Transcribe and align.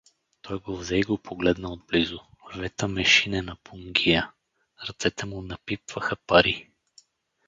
Той 0.41 0.59
го 0.59 0.77
взе 0.77 0.97
и 0.97 1.01
го 1.03 1.17
погледна 1.17 1.71
отблизо: 1.73 2.19
вета 2.57 2.87
мешинена 2.87 3.55
пунгия, 3.63 4.31
ръцете 4.89 5.25
му 5.25 5.41
напипваха 5.41 6.15
пари. 6.15 6.69